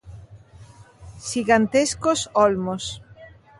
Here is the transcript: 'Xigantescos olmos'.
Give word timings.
'Xigantescos 1.19 2.19
olmos'. 2.43 2.89